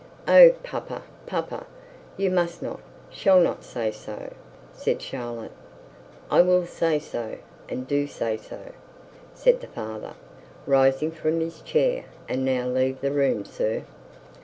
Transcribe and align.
'Oh, 0.27 0.49
papa, 0.63 1.03
papa! 1.27 1.67
You 2.17 2.31
must 2.31 2.63
not, 2.63 2.79
shall 3.11 3.39
not 3.39 3.63
say 3.63 3.91
so,' 3.91 4.33
said 4.73 4.99
Charlotte. 4.99 5.51
'I 6.31 6.41
will 6.41 6.65
say 6.65 6.97
so, 6.97 7.37
and 7.69 7.85
do 7.87 8.07
say 8.07 8.35
so,' 8.35 8.73
said 9.35 9.61
the 9.61 9.67
father, 9.67 10.13
rising 10.65 11.11
from 11.11 11.39
his 11.39 11.61
chair. 11.61 12.05
'And 12.27 12.43
now 12.43 12.65
leave 12.67 12.99
the 13.01 13.11
room, 13.11 13.45
sir.' 13.45 13.83